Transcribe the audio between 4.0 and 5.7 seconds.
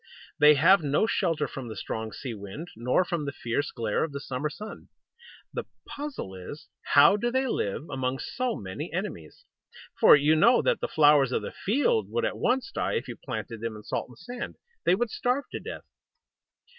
of the summer sun. The